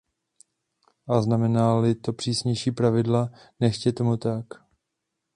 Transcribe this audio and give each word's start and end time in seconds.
A 1.09 1.21
znamená-li 1.21 1.95
to 1.95 2.13
přísnější 2.13 2.71
pravidla, 2.71 3.29
nechť 3.59 3.85
je 3.85 3.93
tomu 3.93 4.17
tak. 4.17 4.45